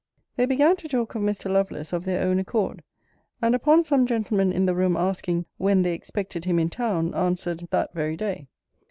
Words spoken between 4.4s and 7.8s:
in the room asking, when they expected him in town, answered,